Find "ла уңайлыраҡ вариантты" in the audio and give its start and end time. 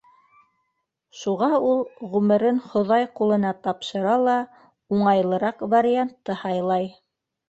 4.29-6.37